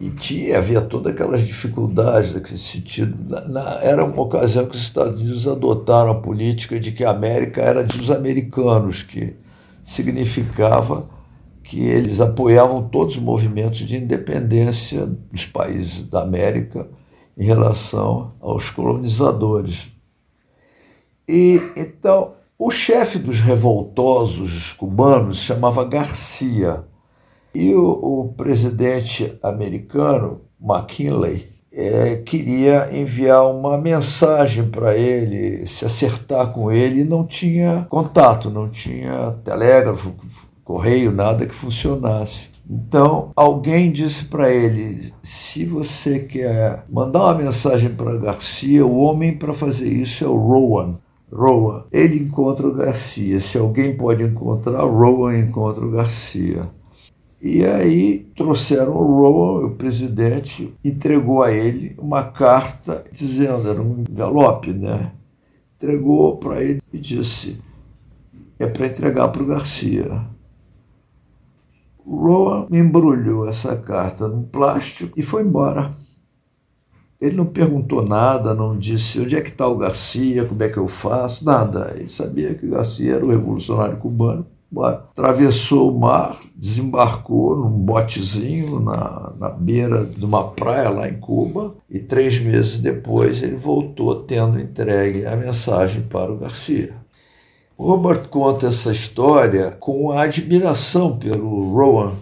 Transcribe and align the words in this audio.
E 0.00 0.10
tinha, 0.10 0.58
havia 0.58 0.80
todas 0.80 1.12
aquelas 1.12 1.46
dificuldades 1.46 2.34
nesse 2.34 2.58
sentido. 2.58 3.16
Na, 3.28 3.48
na, 3.48 3.78
era 3.80 4.04
uma 4.04 4.22
ocasião 4.22 4.66
que 4.66 4.74
os 4.76 4.82
Estados 4.82 5.20
Unidos 5.20 5.46
adotaram 5.46 6.10
a 6.10 6.16
política 6.16 6.80
de 6.80 6.90
que 6.90 7.04
a 7.04 7.10
América 7.10 7.62
era 7.62 7.84
dos 7.84 8.10
americanos, 8.10 9.04
que 9.04 9.36
significava 9.82 11.08
que 11.64 11.80
eles 11.80 12.20
apoiavam 12.20 12.82
todos 12.82 13.16
os 13.16 13.22
movimentos 13.22 13.78
de 13.78 13.96
independência 13.96 15.06
dos 15.06 15.46
países 15.46 16.04
da 16.04 16.22
América 16.22 16.86
em 17.36 17.44
relação 17.44 18.34
aos 18.38 18.68
colonizadores. 18.68 19.88
E 21.26 21.60
então 21.74 22.34
o 22.58 22.70
chefe 22.70 23.18
dos 23.18 23.40
revoltosos 23.40 24.74
cubanos 24.74 25.38
chamava 25.38 25.88
Garcia 25.88 26.84
e 27.54 27.74
o, 27.74 27.88
o 27.90 28.34
presidente 28.34 29.36
americano 29.42 30.42
McKinley 30.60 31.48
é, 31.72 32.16
queria 32.16 32.96
enviar 32.96 33.50
uma 33.50 33.76
mensagem 33.76 34.68
para 34.68 34.96
ele, 34.96 35.66
se 35.66 35.84
acertar 35.84 36.52
com 36.52 36.70
ele, 36.70 37.00
e 37.00 37.04
não 37.04 37.26
tinha 37.26 37.84
contato, 37.90 38.48
não 38.48 38.68
tinha 38.68 39.32
telégrafo, 39.42 40.14
correio, 40.64 41.12
nada 41.12 41.46
que 41.46 41.54
funcionasse. 41.54 42.48
Então, 42.68 43.30
alguém 43.36 43.92
disse 43.92 44.24
para 44.24 44.50
ele: 44.50 45.12
se 45.22 45.64
você 45.64 46.20
quer 46.20 46.84
mandar 46.90 47.24
uma 47.24 47.34
mensagem 47.34 47.90
para 47.90 48.16
Garcia, 48.16 48.84
o 48.84 48.96
homem 48.96 49.36
para 49.36 49.52
fazer 49.52 49.92
isso 49.92 50.24
é 50.24 50.26
o 50.26 50.36
Rowan. 50.36 50.98
Rowan. 51.30 51.84
Ele 51.92 52.20
encontra 52.20 52.66
o 52.66 52.74
Garcia. 52.74 53.40
Se 53.40 53.58
alguém 53.58 53.96
pode 53.96 54.22
encontrar, 54.22 54.82
Rowan 54.84 55.36
encontra 55.38 55.84
o 55.84 55.90
Garcia. 55.90 56.70
E 57.42 57.62
aí 57.62 58.26
trouxeram 58.34 58.94
o 58.94 59.20
Rowan, 59.20 59.66
o 59.66 59.70
presidente, 59.72 60.72
entregou 60.82 61.42
a 61.42 61.52
ele 61.52 61.94
uma 61.98 62.22
carta 62.22 63.04
dizendo, 63.12 63.68
era 63.68 63.82
um 63.82 64.02
galope, 64.10 64.72
né? 64.72 65.12
Entregou 65.76 66.38
para 66.38 66.62
ele 66.62 66.80
e 66.90 66.98
disse: 66.98 67.58
é 68.58 68.66
para 68.66 68.86
entregar 68.86 69.28
para 69.28 69.42
o 69.42 69.46
Garcia. 69.46 70.33
Rowan 72.14 72.66
embrulhou 72.70 73.48
essa 73.48 73.76
carta 73.76 74.28
num 74.28 74.42
plástico 74.42 75.12
e 75.16 75.22
foi 75.22 75.42
embora. 75.42 75.90
Ele 77.20 77.36
não 77.36 77.46
perguntou 77.46 78.04
nada, 78.04 78.52
não 78.52 78.76
disse 78.76 79.20
onde 79.20 79.36
é 79.36 79.40
que 79.40 79.48
está 79.48 79.66
o 79.66 79.78
Garcia, 79.78 80.44
como 80.44 80.62
é 80.62 80.68
que 80.68 80.76
eu 80.76 80.86
faço, 80.86 81.44
nada. 81.44 81.94
Ele 81.96 82.08
sabia 82.08 82.54
que 82.54 82.66
o 82.66 82.70
Garcia 82.70 83.14
era 83.14 83.24
o 83.24 83.30
revolucionário 83.30 83.96
cubano. 83.96 84.46
Atravessou 84.76 85.90
o 85.94 85.98
mar, 85.98 86.36
desembarcou 86.56 87.56
num 87.56 87.70
botezinho 87.70 88.80
na, 88.80 89.32
na 89.38 89.48
beira 89.48 90.04
de 90.04 90.24
uma 90.24 90.48
praia 90.48 90.90
lá 90.90 91.08
em 91.08 91.14
Cuba 91.14 91.76
e 91.88 92.00
três 92.00 92.40
meses 92.40 92.78
depois 92.78 93.40
ele 93.40 93.54
voltou 93.54 94.24
tendo 94.24 94.58
entregue 94.58 95.24
a 95.26 95.36
mensagem 95.36 96.02
para 96.02 96.32
o 96.32 96.36
Garcia. 96.36 97.03
Robert 97.76 98.28
conta 98.28 98.68
essa 98.68 98.92
história 98.92 99.72
com 99.72 100.12
admiração 100.12 101.18
pelo 101.18 101.72
Rowan. 101.72 102.14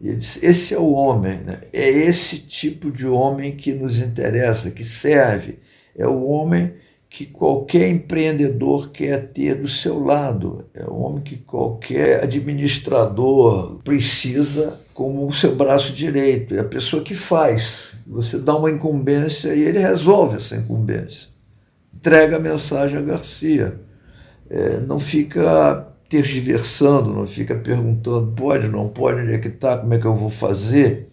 Ele 0.00 0.16
diz, 0.16 0.40
esse 0.42 0.72
é 0.72 0.78
o 0.78 0.92
homem, 0.92 1.38
né? 1.38 1.62
é 1.72 1.88
esse 1.88 2.38
tipo 2.38 2.90
de 2.92 3.06
homem 3.06 3.56
que 3.56 3.72
nos 3.72 3.98
interessa, 3.98 4.70
que 4.70 4.84
serve. 4.84 5.58
É 5.96 6.06
o 6.06 6.24
homem 6.24 6.74
que 7.08 7.26
qualquer 7.26 7.88
empreendedor 7.88 8.90
quer 8.90 9.28
ter 9.28 9.56
do 9.56 9.68
seu 9.68 9.98
lado. 9.98 10.66
É 10.74 10.84
o 10.84 10.96
homem 10.96 11.22
que 11.22 11.36
qualquer 11.38 12.22
administrador 12.22 13.80
precisa 13.82 14.78
como 14.92 15.26
o 15.26 15.32
seu 15.32 15.56
braço 15.56 15.92
direito. 15.92 16.54
É 16.54 16.60
a 16.60 16.64
pessoa 16.64 17.02
que 17.02 17.14
faz. 17.14 17.94
Você 18.06 18.38
dá 18.38 18.54
uma 18.56 18.70
incumbência 18.70 19.54
e 19.54 19.62
ele 19.62 19.78
resolve 19.78 20.36
essa 20.36 20.54
incumbência. 20.54 21.28
Entrega 21.94 22.36
a 22.36 22.40
mensagem 22.40 22.98
a 22.98 23.02
Garcia 23.02 23.80
é, 24.54 24.78
não 24.78 25.00
fica 25.00 25.88
tergiversando, 26.08 27.12
não 27.12 27.26
fica 27.26 27.56
perguntando 27.56 28.32
pode, 28.36 28.68
não 28.68 28.88
pode, 28.88 29.22
onde 29.22 29.32
é 29.32 29.38
que 29.38 29.48
está, 29.48 29.78
como 29.78 29.92
é 29.92 29.98
que 29.98 30.06
eu 30.06 30.14
vou 30.14 30.30
fazer. 30.30 31.08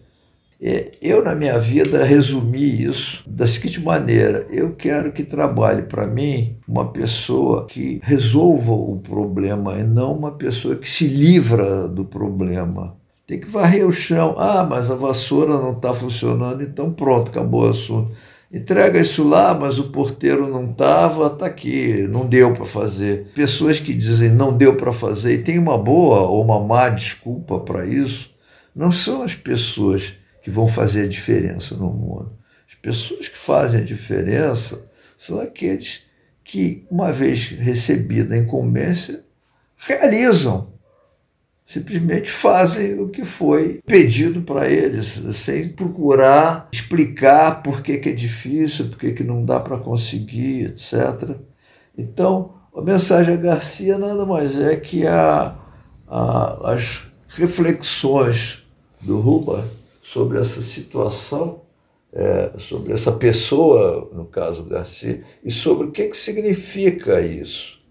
É, 0.60 0.92
eu, 1.02 1.24
na 1.24 1.34
minha 1.34 1.58
vida, 1.58 2.04
resumi 2.04 2.84
isso 2.84 3.24
da 3.26 3.48
seguinte 3.48 3.80
maneira: 3.80 4.46
eu 4.48 4.76
quero 4.76 5.10
que 5.10 5.24
trabalhe 5.24 5.82
para 5.82 6.06
mim 6.06 6.56
uma 6.68 6.92
pessoa 6.92 7.66
que 7.66 7.98
resolva 8.04 8.72
o 8.72 8.96
problema 9.00 9.76
e 9.76 9.82
não 9.82 10.16
uma 10.16 10.30
pessoa 10.30 10.76
que 10.76 10.88
se 10.88 11.08
livra 11.08 11.88
do 11.88 12.04
problema. 12.04 12.96
Tem 13.26 13.40
que 13.40 13.50
varrer 13.50 13.84
o 13.84 13.90
chão. 13.90 14.36
Ah, 14.38 14.64
mas 14.68 14.88
a 14.88 14.94
vassoura 14.94 15.54
não 15.54 15.72
está 15.72 15.92
funcionando, 15.92 16.62
então 16.62 16.92
pronto, 16.92 17.32
acabou 17.32 17.66
o 17.66 17.70
assunto 17.70 18.12
entrega 18.52 19.00
isso 19.00 19.26
lá, 19.26 19.54
mas 19.54 19.78
o 19.78 19.90
porteiro 19.90 20.48
não 20.48 20.70
estava, 20.70 21.28
está 21.28 21.46
aqui, 21.46 22.06
não 22.08 22.26
deu 22.26 22.52
para 22.52 22.66
fazer. 22.66 23.28
Pessoas 23.34 23.80
que 23.80 23.94
dizem 23.94 24.30
não 24.30 24.56
deu 24.56 24.76
para 24.76 24.92
fazer 24.92 25.34
e 25.34 25.42
tem 25.42 25.58
uma 25.58 25.78
boa 25.78 26.20
ou 26.20 26.42
uma 26.44 26.60
má 26.60 26.88
desculpa 26.90 27.58
para 27.58 27.86
isso, 27.86 28.30
não 28.74 28.92
são 28.92 29.22
as 29.22 29.34
pessoas 29.34 30.14
que 30.42 30.50
vão 30.50 30.66
fazer 30.66 31.04
a 31.04 31.08
diferença 31.08 31.74
no 31.76 31.90
mundo. 31.92 32.32
As 32.68 32.74
pessoas 32.74 33.28
que 33.28 33.38
fazem 33.38 33.80
a 33.80 33.84
diferença 33.84 34.86
são 35.16 35.40
aqueles 35.40 36.02
que, 36.44 36.84
uma 36.90 37.12
vez 37.12 37.48
recebida 37.50 38.34
a 38.34 38.38
incumbência, 38.38 39.24
realizam 39.76 40.71
simplesmente 41.72 42.30
fazem 42.30 43.00
o 43.00 43.08
que 43.08 43.24
foi 43.24 43.80
pedido 43.86 44.42
para 44.42 44.68
eles, 44.68 45.22
sem 45.34 45.70
procurar 45.70 46.68
explicar 46.70 47.62
por 47.62 47.80
que, 47.80 47.96
que 47.96 48.10
é 48.10 48.12
difícil, 48.12 48.88
por 48.88 48.98
que, 48.98 49.12
que 49.12 49.24
não 49.24 49.42
dá 49.42 49.58
para 49.58 49.78
conseguir, 49.78 50.66
etc. 50.66 51.36
Então, 51.96 52.54
a 52.76 52.82
mensagem 52.82 53.34
a 53.34 53.38
Garcia 53.38 53.96
nada 53.96 54.26
mais 54.26 54.60
é 54.60 54.76
que 54.76 55.06
a, 55.06 55.56
a, 56.06 56.72
as 56.74 57.04
reflexões 57.28 58.64
do 59.00 59.18
Ruba 59.18 59.66
sobre 60.02 60.38
essa 60.38 60.60
situação, 60.60 61.62
é, 62.12 62.52
sobre 62.58 62.92
essa 62.92 63.12
pessoa, 63.12 64.10
no 64.12 64.26
caso 64.26 64.64
Garcia, 64.64 65.22
e 65.42 65.50
sobre 65.50 65.86
o 65.86 65.90
que, 65.90 66.08
que 66.08 66.16
significa 66.18 67.22
isso. 67.22 67.81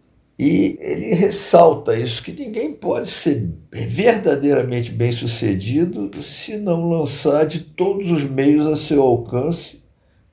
E 0.41 0.75
ele 0.79 1.13
ressalta 1.13 1.95
isso, 1.95 2.23
que 2.23 2.31
ninguém 2.31 2.73
pode 2.73 3.07
ser 3.07 3.47
verdadeiramente 3.71 4.91
bem 4.91 5.11
sucedido 5.11 6.09
se 6.19 6.57
não 6.57 6.89
lançar 6.89 7.45
de 7.45 7.59
todos 7.59 8.09
os 8.09 8.23
meios 8.23 8.65
a 8.65 8.75
seu 8.75 9.03
alcance 9.03 9.83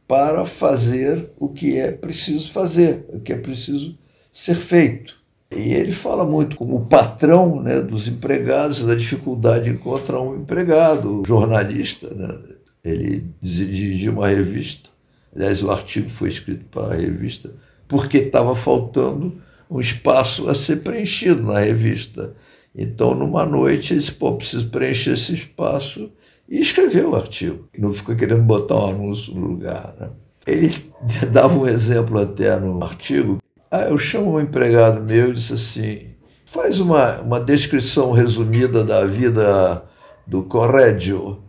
para 0.06 0.46
fazer 0.46 1.28
o 1.38 1.50
que 1.50 1.76
é 1.76 1.92
preciso 1.92 2.50
fazer, 2.50 3.04
o 3.10 3.20
que 3.20 3.34
é 3.34 3.36
preciso 3.36 3.98
ser 4.32 4.54
feito. 4.54 5.14
E 5.54 5.74
ele 5.74 5.92
fala 5.92 6.24
muito 6.24 6.56
como 6.56 6.86
patrão 6.86 7.60
né, 7.60 7.82
dos 7.82 8.08
empregados, 8.08 8.86
da 8.86 8.94
dificuldade 8.94 9.64
de 9.64 9.76
encontrar 9.76 10.22
um 10.22 10.36
empregado, 10.36 11.22
jornalista. 11.26 12.08
Né? 12.14 12.38
Ele 12.82 13.26
dirigiu 13.42 14.12
uma 14.12 14.28
revista, 14.28 14.88
aliás, 15.36 15.62
o 15.62 15.70
artigo 15.70 16.08
foi 16.08 16.30
escrito 16.30 16.64
para 16.70 16.94
a 16.94 16.96
revista, 16.96 17.52
porque 17.86 18.16
estava 18.16 18.56
faltando 18.56 19.46
um 19.70 19.80
espaço 19.80 20.48
a 20.48 20.54
ser 20.54 20.76
preenchido 20.76 21.42
na 21.42 21.58
revista. 21.58 22.34
Então, 22.74 23.14
numa 23.14 23.44
noite, 23.44 23.92
ele 23.92 24.00
disse: 24.00 24.12
pô, 24.12 24.32
preciso 24.36 24.68
preencher 24.68 25.12
esse 25.12 25.34
espaço 25.34 26.10
e 26.48 26.60
escreveu 26.60 27.10
o 27.10 27.16
artigo. 27.16 27.68
Não 27.76 27.92
ficou 27.92 28.16
querendo 28.16 28.42
botar 28.42 28.76
um 28.76 28.90
anúncio 28.90 29.34
no 29.34 29.46
lugar. 29.46 29.94
Né? 29.98 30.10
Ele 30.46 30.74
dava 31.32 31.58
um 31.58 31.66
exemplo 31.66 32.18
até 32.18 32.58
no 32.58 32.82
artigo. 32.82 33.38
Ah, 33.70 33.82
eu 33.82 33.98
chamo 33.98 34.32
um 34.32 34.40
empregado 34.40 35.02
meu 35.02 35.30
e 35.30 35.34
disse 35.34 35.52
assim: 35.52 36.06
faz 36.44 36.80
uma, 36.80 37.20
uma 37.20 37.40
descrição 37.40 38.12
resumida 38.12 38.82
da 38.82 39.04
vida 39.04 39.84
do 40.26 40.42
Correggio. 40.42 41.42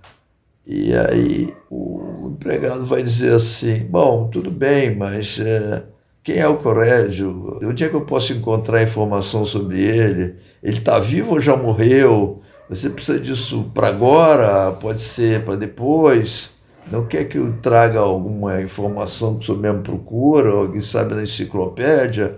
E 0.65 0.93
aí 0.93 1.53
o 1.69 2.31
empregado 2.33 2.85
vai 2.85 3.01
dizer 3.01 3.33
assim: 3.33 3.85
Bom, 3.85 4.29
tudo 4.29 4.51
bem, 4.51 4.95
mas 4.95 5.39
é, 5.39 5.83
quem 6.29 6.37
é 6.37 6.47
o 6.47 6.57
Corrégio? 6.57 7.59
Onde 7.63 7.83
é 7.83 7.89
que 7.89 7.95
eu 7.95 8.01
posso 8.01 8.33
encontrar 8.33 8.83
informação 8.83 9.43
sobre 9.45 9.81
ele? 9.81 10.35
Ele 10.61 10.77
está 10.77 10.99
vivo 10.99 11.31
ou 11.31 11.41
já 11.41 11.57
morreu? 11.57 12.39
Você 12.69 12.87
precisa 12.87 13.19
disso 13.19 13.71
para 13.73 13.87
agora? 13.87 14.71
Pode 14.73 15.01
ser 15.01 15.43
para 15.43 15.55
depois? 15.55 16.51
Não 16.91 17.07
quer 17.07 17.23
que 17.23 17.39
eu 17.39 17.51
traga 17.53 17.97
alguma 17.97 18.61
informação 18.61 19.37
que 19.37 19.41
o 19.41 19.43
senhor 19.43 19.59
mesmo 19.59 19.81
procura? 19.81 20.51
Alguém 20.51 20.81
sabe 20.83 21.15
na 21.15 21.23
enciclopédia? 21.23 22.35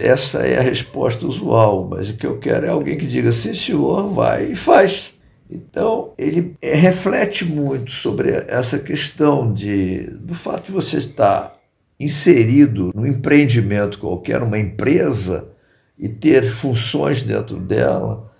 Essa 0.00 0.38
é 0.38 0.58
a 0.58 0.62
resposta 0.62 1.26
usual, 1.26 1.86
mas 1.90 2.08
o 2.08 2.16
que 2.16 2.26
eu 2.26 2.38
quero 2.38 2.64
é 2.64 2.70
alguém 2.70 2.96
que 2.96 3.06
diga: 3.06 3.30
sim, 3.32 3.52
senhor, 3.52 4.10
vai 4.14 4.52
e 4.52 4.56
faz. 4.56 5.12
Então, 5.50 6.14
ele 6.16 6.56
reflete 6.62 7.44
muito 7.44 7.90
sobre 7.90 8.30
essa 8.48 8.78
questão 8.78 9.52
de, 9.52 10.06
do 10.10 10.34
fato 10.34 10.66
de 10.66 10.72
você 10.72 10.96
estar 10.96 11.59
inserido 12.00 12.90
num 12.94 13.06
empreendimento 13.06 13.98
qualquer, 13.98 14.42
uma 14.42 14.58
empresa, 14.58 15.50
e 15.98 16.08
ter 16.08 16.50
funções 16.50 17.22
dentro 17.22 17.58
dela. 17.58 18.32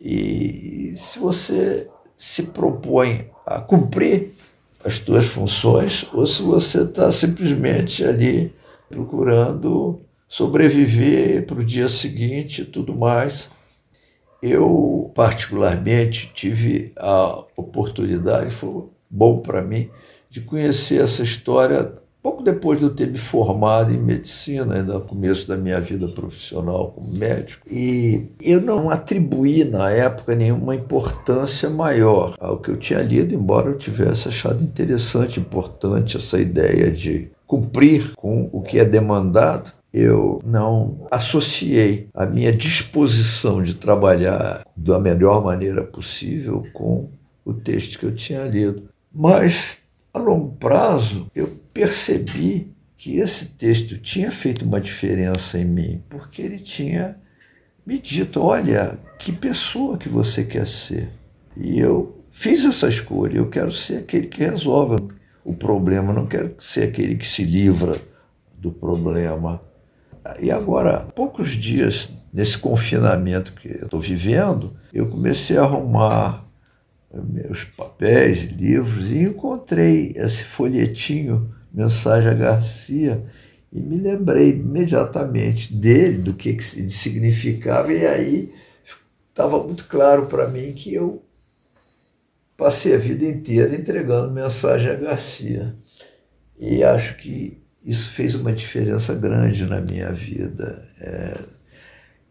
E 0.00 0.92
se 0.94 1.18
você 1.18 1.88
se 2.16 2.44
propõe 2.44 3.30
a 3.46 3.60
cumprir 3.60 4.34
as 4.84 4.96
suas 4.96 5.24
funções, 5.26 6.06
ou 6.12 6.26
se 6.26 6.42
você 6.42 6.82
está 6.82 7.10
simplesmente 7.10 8.04
ali 8.04 8.52
procurando 8.88 10.00
sobreviver 10.28 11.46
para 11.46 11.60
o 11.60 11.64
dia 11.64 11.88
seguinte 11.88 12.62
e 12.62 12.64
tudo 12.66 12.94
mais. 12.94 13.50
Eu, 14.40 15.10
particularmente, 15.14 16.30
tive 16.32 16.92
a 16.96 17.44
oportunidade, 17.56 18.52
foi 18.52 18.84
bom 19.10 19.40
para 19.40 19.62
mim, 19.62 19.90
de 20.30 20.42
conhecer 20.42 21.02
essa 21.02 21.22
história 21.22 21.92
pouco 22.22 22.42
depois 22.42 22.78
de 22.78 22.84
eu 22.84 22.90
ter 22.94 23.08
me 23.08 23.18
formado 23.18 23.92
em 23.92 23.98
medicina, 23.98 24.74
ainda 24.74 24.94
no 24.94 25.00
começo 25.00 25.46
da 25.46 25.56
minha 25.56 25.80
vida 25.80 26.08
profissional 26.08 26.92
como 26.92 27.10
médico. 27.16 27.66
E 27.70 28.26
eu 28.40 28.60
não 28.60 28.90
atribuí, 28.90 29.64
na 29.64 29.90
época, 29.90 30.34
nenhuma 30.34 30.74
importância 30.74 31.70
maior 31.70 32.34
ao 32.38 32.58
que 32.58 32.70
eu 32.70 32.76
tinha 32.76 33.00
lido, 33.00 33.34
embora 33.34 33.68
eu 33.68 33.78
tivesse 33.78 34.28
achado 34.28 34.62
interessante, 34.62 35.40
importante 35.40 36.16
essa 36.16 36.38
ideia 36.38 36.90
de 36.90 37.30
cumprir 37.46 38.12
com 38.14 38.48
o 38.52 38.60
que 38.60 38.78
é 38.78 38.84
demandado 38.84 39.72
eu 39.92 40.40
não 40.44 41.06
associei 41.10 42.08
a 42.14 42.26
minha 42.26 42.52
disposição 42.52 43.62
de 43.62 43.74
trabalhar 43.74 44.62
da 44.76 44.98
melhor 44.98 45.42
maneira 45.42 45.82
possível 45.82 46.62
com 46.72 47.08
o 47.44 47.54
texto 47.54 47.98
que 47.98 48.04
eu 48.04 48.14
tinha 48.14 48.44
lido. 48.44 48.88
Mas, 49.12 49.82
a 50.12 50.18
longo 50.18 50.54
prazo, 50.56 51.26
eu 51.34 51.50
percebi 51.78 52.74
que 52.96 53.18
esse 53.18 53.50
texto 53.50 53.96
tinha 53.96 54.32
feito 54.32 54.64
uma 54.64 54.80
diferença 54.80 55.56
em 55.56 55.64
mim, 55.64 56.02
porque 56.10 56.42
ele 56.42 56.58
tinha 56.58 57.16
me 57.86 58.00
dito: 58.00 58.42
olha, 58.42 58.98
que 59.16 59.30
pessoa 59.30 59.96
que 59.96 60.08
você 60.08 60.42
quer 60.42 60.66
ser. 60.66 61.08
E 61.56 61.78
eu 61.78 62.24
fiz 62.30 62.64
essa 62.64 62.88
escolha, 62.88 63.38
eu 63.38 63.48
quero 63.48 63.70
ser 63.70 63.98
aquele 63.98 64.26
que 64.26 64.42
resolve 64.42 65.08
o 65.44 65.54
problema, 65.54 66.12
não 66.12 66.26
quero 66.26 66.52
ser 66.58 66.88
aquele 66.88 67.14
que 67.14 67.26
se 67.26 67.44
livra 67.44 68.00
do 68.54 68.72
problema. 68.72 69.60
E 70.40 70.50
agora, 70.50 71.06
poucos 71.14 71.50
dias 71.50 72.10
nesse 72.32 72.58
confinamento 72.58 73.52
que 73.52 73.68
eu 73.68 73.84
estou 73.84 74.00
vivendo, 74.00 74.72
eu 74.92 75.06
comecei 75.08 75.56
a 75.56 75.62
arrumar 75.62 76.44
meus 77.14 77.62
papéis, 77.62 78.42
livros 78.42 79.10
e 79.10 79.22
encontrei 79.22 80.12
esse 80.16 80.44
folhetinho 80.44 81.54
Mensagem 81.72 82.30
a 82.30 82.34
Garcia 82.34 83.22
e 83.72 83.80
me 83.80 83.98
lembrei 83.98 84.50
imediatamente 84.50 85.74
dele, 85.74 86.18
do 86.18 86.34
que, 86.34 86.54
que 86.54 86.62
significava, 86.62 87.92
e 87.92 88.06
aí 88.06 88.54
estava 89.28 89.62
muito 89.62 89.86
claro 89.86 90.26
para 90.26 90.48
mim 90.48 90.72
que 90.72 90.94
eu 90.94 91.22
passei 92.56 92.94
a 92.94 92.98
vida 92.98 93.24
inteira 93.24 93.74
entregando 93.74 94.32
mensagem 94.32 94.90
a 94.90 94.94
Garcia. 94.94 95.76
E 96.58 96.82
acho 96.82 97.16
que 97.18 97.62
isso 97.84 98.10
fez 98.10 98.34
uma 98.34 98.52
diferença 98.52 99.14
grande 99.14 99.64
na 99.64 99.80
minha 99.80 100.12
vida. 100.12 100.84
É, 101.00 101.38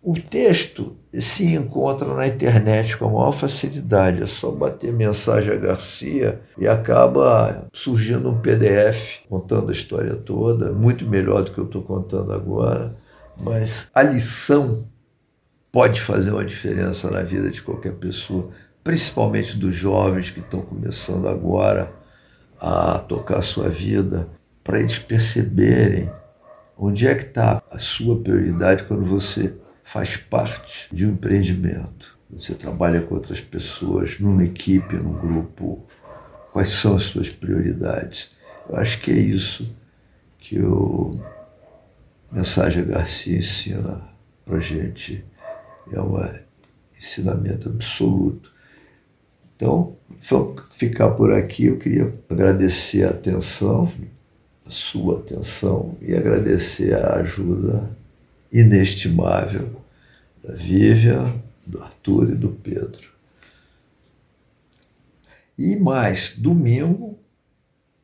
o 0.02 0.14
texto 0.14 0.96
se 1.20 1.56
encontra 1.56 2.14
na 2.14 2.28
internet 2.28 2.96
com 2.98 3.06
a 3.06 3.12
maior 3.12 3.32
facilidade, 3.32 4.24
é 4.24 4.28
só 4.28 4.52
bater 4.52 4.94
mensagem 4.94 5.54
a 5.54 5.58
Garcia 5.58 6.40
e 6.58 6.68
acaba 6.68 7.68
surgindo 7.74 8.30
um 8.30 8.40
PDF 8.40 9.22
contando 9.28 9.70
a 9.70 9.74
história 9.74 10.16
toda, 10.16 10.72
muito 10.72 11.06
melhor 11.06 11.44
do 11.44 11.52
que 11.52 11.58
eu 11.58 11.66
estou 11.66 11.82
contando 11.82 12.32
agora, 12.32 12.96
mas 13.42 13.90
a 13.94 14.04
lição 14.04 14.86
pode 15.72 16.00
fazer 16.00 16.32
uma 16.32 16.46
diferença 16.46 17.10
na 17.10 17.24
vida 17.24 17.50
de 17.50 17.62
qualquer 17.62 17.94
pessoa, 17.94 18.50
principalmente 18.84 19.58
dos 19.58 19.76
jovens 19.76 20.32
que 20.32 20.40
estão 20.40 20.62
começando 20.62 21.28
agora 21.28 21.92
a 22.60 23.00
tocar 23.00 23.40
a 23.40 23.44
sua 23.44 23.70
vida 23.70 24.30
para 24.64 24.80
eles 24.80 25.00
perceberem 25.00 26.10
onde 26.78 27.08
é 27.08 27.16
que 27.16 27.24
está 27.24 27.62
a 27.72 27.80
sua 27.80 28.22
prioridade 28.22 28.84
quando 28.84 29.04
você 29.04 29.56
faz 29.88 30.18
parte 30.18 30.94
de 30.94 31.06
um 31.06 31.14
empreendimento. 31.14 32.20
Você 32.30 32.54
trabalha 32.54 33.02
com 33.02 33.16
outras 33.16 33.40
pessoas, 33.40 34.20
numa 34.20 34.44
equipe, 34.44 34.98
num 34.98 35.14
grupo. 35.14 35.86
Quais 36.52 36.72
são 36.72 36.98
as 36.98 37.04
suas 37.04 37.30
prioridades? 37.30 38.32
Eu 38.68 38.76
acho 38.76 39.00
que 39.00 39.12
é 39.12 39.18
isso 39.18 39.74
que 40.38 40.60
o 40.60 41.18
Mensagem 42.30 42.84
Garcia 42.84 43.38
ensina 43.38 44.04
para 44.44 44.60
gente. 44.60 45.24
É 45.94 46.02
um 46.02 46.18
ensinamento 46.98 47.70
absoluto. 47.70 48.52
Então, 49.56 49.96
ficar 50.70 51.12
por 51.12 51.32
aqui. 51.32 51.68
Eu 51.68 51.80
queria 51.80 52.14
agradecer 52.30 53.06
a 53.06 53.12
atenção, 53.12 53.90
a 54.66 54.70
sua 54.70 55.20
atenção 55.20 55.96
e 56.02 56.14
agradecer 56.14 56.94
a 56.94 57.14
ajuda 57.22 57.96
inestimável 58.52 59.82
da 60.44 60.54
Vivian, 60.54 61.34
do 61.66 61.82
Arthur 61.82 62.30
e 62.30 62.36
do 62.36 62.50
Pedro. 62.50 63.10
E 65.58 65.76
mais, 65.76 66.34
domingo, 66.38 67.20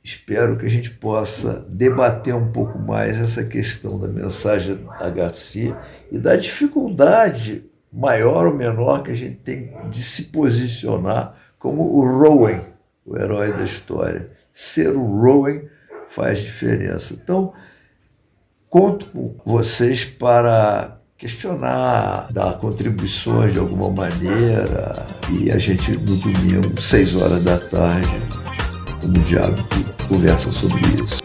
espero 0.03 0.57
que 0.57 0.65
a 0.65 0.69
gente 0.69 0.91
possa 0.91 1.65
debater 1.69 2.33
um 2.33 2.51
pouco 2.51 2.79
mais 2.79 3.17
essa 3.17 3.43
questão 3.43 3.99
da 3.99 4.07
mensagem 4.07 4.83
da 4.99 5.09
Garcia 5.09 5.77
e 6.11 6.17
da 6.17 6.35
dificuldade 6.35 7.69
maior 7.91 8.47
ou 8.47 8.55
menor 8.55 9.03
que 9.03 9.11
a 9.11 9.15
gente 9.15 9.37
tem 9.37 9.71
de 9.89 10.01
se 10.01 10.23
posicionar 10.25 11.37
como 11.59 11.83
o 11.83 12.01
Rowan, 12.01 12.61
o 13.05 13.15
herói 13.15 13.53
da 13.53 13.63
história. 13.63 14.31
Ser 14.51 14.95
o 14.95 15.21
Rowan 15.21 15.61
faz 16.07 16.39
diferença. 16.39 17.13
Então, 17.13 17.53
conto 18.73 19.05
com 19.05 19.35
vocês 19.45 20.03
para 20.03 20.97
questionar, 21.15 22.27
dar 22.31 22.53
contribuições 22.53 23.53
de 23.53 23.59
alguma 23.59 23.87
maneira. 23.87 25.05
E 25.29 25.51
a 25.51 25.59
gente, 25.59 25.91
no 25.91 26.17
domingo, 26.17 26.81
seis 26.81 27.13
horas 27.13 27.43
da 27.43 27.59
tarde, 27.59 28.19
como 28.99 29.13
diabo, 29.19 29.63
conversa 30.09 30.51
sobre 30.51 30.81
isso. 30.99 31.22